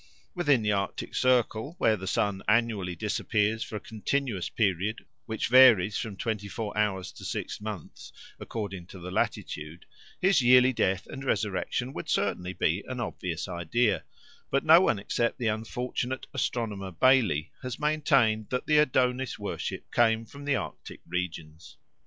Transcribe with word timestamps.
Within 0.33 0.63
the 0.63 0.71
Arctic 0.71 1.13
Circle, 1.13 1.75
where 1.77 1.95
the 1.95 2.07
sun 2.07 2.41
annually 2.47 2.95
disappears 2.95 3.63
for 3.63 3.75
a 3.75 3.79
continuous 3.79 4.49
period 4.49 5.05
which 5.27 5.47
varies 5.47 5.95
from 5.95 6.17
twenty 6.17 6.47
four 6.47 6.75
hours 6.75 7.11
to 7.11 7.23
six 7.23 7.61
months 7.61 8.11
according 8.39 8.87
to 8.87 8.97
the 8.99 9.11
latitude, 9.11 9.85
his 10.19 10.41
yearly 10.41 10.73
death 10.73 11.05
and 11.05 11.23
resurrection 11.23 11.93
would 11.93 12.09
certainly 12.09 12.53
be 12.53 12.83
an 12.87 12.99
obvious 12.99 13.47
idea; 13.47 14.03
but 14.49 14.65
no 14.65 14.81
one 14.81 14.97
except 14.97 15.37
the 15.37 15.45
unfortunate 15.45 16.25
astronomer 16.33 16.89
Bailly 16.89 17.51
has 17.61 17.77
maintained 17.79 18.49
that 18.49 18.65
the 18.65 18.79
Adonis 18.79 19.37
worship 19.37 19.91
came 19.93 20.25
from 20.25 20.45
the 20.45 20.55
Arctic 20.55 21.01
regions. 21.07 21.77